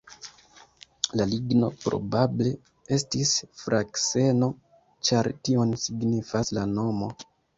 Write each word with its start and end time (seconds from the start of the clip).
La 1.19 1.25
ligno 1.33 1.67
probable 1.83 2.53
estis 2.97 3.33
frakseno, 3.65 4.49
ĉar 5.09 5.31
tion 5.49 5.77
signifas 5.85 6.53
la 6.59 6.67
nomo. 6.75 7.13